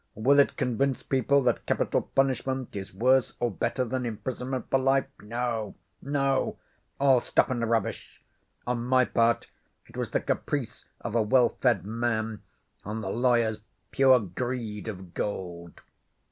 [0.15, 5.05] Will it convince people that capital punishment is worse or better than imprisonment for life?
[5.21, 6.57] No, no!
[6.99, 8.19] all stuff and rubbish.
[8.65, 9.51] On my part,
[9.85, 12.41] it was the caprice of a well fed man;
[12.83, 13.59] on the lawyer's
[13.91, 15.81] pure greed of gold."